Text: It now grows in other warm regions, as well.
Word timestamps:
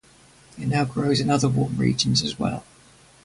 It 0.57 0.67
now 0.67 0.83
grows 0.83 1.19
in 1.19 1.29
other 1.29 1.47
warm 1.47 1.77
regions, 1.77 2.23
as 2.23 2.39
well. 2.39 2.63